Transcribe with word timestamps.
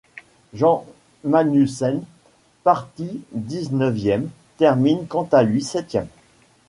Jan 0.55 0.83
Magnussen, 1.23 2.01
parti 2.63 3.21
dix-neuvième, 3.33 4.29
termine 4.57 5.05
quant 5.05 5.29
à 5.31 5.43
lui 5.43 5.61
septième. 5.61 6.07